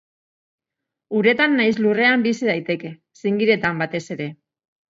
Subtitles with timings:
[1.19, 4.31] Uretan nahiz lurrean bizi daiteke, zingiretan batez ere.